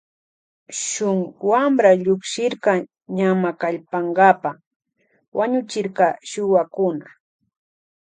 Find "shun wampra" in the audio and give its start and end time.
0.85-1.89